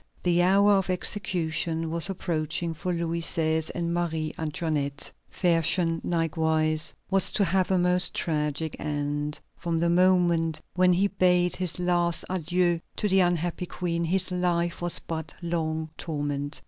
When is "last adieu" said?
11.79-12.79